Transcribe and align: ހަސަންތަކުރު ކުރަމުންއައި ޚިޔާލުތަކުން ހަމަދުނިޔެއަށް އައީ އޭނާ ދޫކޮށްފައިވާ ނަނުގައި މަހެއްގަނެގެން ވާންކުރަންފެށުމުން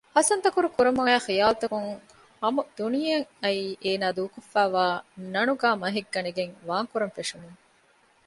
ހަސަންތަކުރު 0.15 0.67
ކުރަމުންއައި 0.75 1.23
ޚިޔާލުތަކުން 1.27 1.89
ހަމަދުނިޔެއަށް 2.41 3.29
އައީ 3.41 3.63
އޭނާ 3.83 4.07
ދޫކޮށްފައިވާ 4.17 4.83
ނަނުގައި 5.33 5.77
މަހެއްގަނެގެން 5.81 6.53
ވާންކުރަންފެށުމުން 6.67 7.59